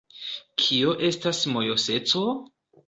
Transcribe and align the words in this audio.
Kio 0.63 0.95
estas 1.11 1.43
mojoseco? 1.59 2.29